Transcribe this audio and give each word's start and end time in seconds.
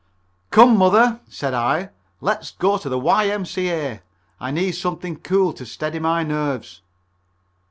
"Come, 0.49 0.77
Mother," 0.79 1.19
said 1.29 1.53
I, 1.53 1.91
"let's 2.21 2.49
go 2.49 2.79
to 2.79 2.89
the 2.89 2.97
Y.M.C.A. 2.97 4.01
I 4.39 4.49
need 4.49 4.71
something 4.71 5.17
cool 5.19 5.53
to 5.53 5.63
steady 5.63 5.99
my 5.99 6.23
nerves." 6.23 6.81